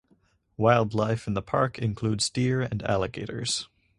Wildlife 0.57 1.27
in 1.27 1.35
the 1.35 1.43
park 1.43 1.77
includes 1.77 2.31
deer 2.31 2.61
and 2.61 2.81
alligators. 2.89 3.69